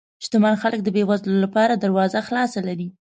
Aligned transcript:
شتمن 0.23 0.55
خلک 0.63 0.79
د 0.83 0.89
بې 0.95 1.03
وزلو 1.09 1.37
لپاره 1.45 1.73
دروازه 1.83 2.19
خلاصه 2.27 2.59
لري. 2.67 2.87